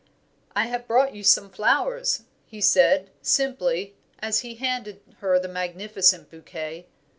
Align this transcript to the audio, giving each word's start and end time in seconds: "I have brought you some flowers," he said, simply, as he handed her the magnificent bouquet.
"I 0.55 0.65
have 0.65 0.87
brought 0.87 1.13
you 1.13 1.23
some 1.23 1.51
flowers," 1.51 2.23
he 2.47 2.59
said, 2.59 3.11
simply, 3.21 3.93
as 4.17 4.39
he 4.39 4.55
handed 4.55 4.99
her 5.19 5.37
the 5.37 5.47
magnificent 5.47 6.31
bouquet. 6.31 6.87